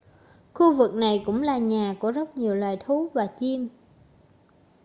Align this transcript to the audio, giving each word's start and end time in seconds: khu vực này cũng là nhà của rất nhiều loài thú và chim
khu 0.53 0.73
vực 0.77 0.93
này 0.93 1.23
cũng 1.25 1.41
là 1.41 1.57
nhà 1.57 1.93
của 1.99 2.11
rất 2.11 2.37
nhiều 2.37 2.55
loài 2.55 2.77
thú 2.79 3.09
và 3.13 3.27
chim 3.39 3.69